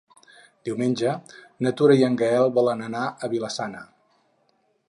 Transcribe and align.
Diumenge 0.69 1.11
na 1.67 1.73
Tura 1.81 1.99
i 2.01 2.07
en 2.09 2.17
Gaël 2.23 2.51
volen 2.59 2.83
anar 2.89 3.07
a 3.29 3.33
Vila-sana. 3.35 3.89